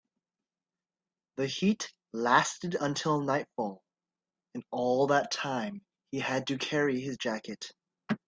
[1.35, 3.83] The heat lasted until nightfall,
[4.55, 7.71] and all that time he had to carry his jacket.